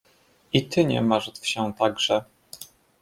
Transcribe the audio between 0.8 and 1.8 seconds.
nie martw się